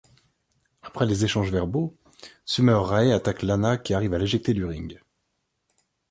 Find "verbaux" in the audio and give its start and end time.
1.51-1.95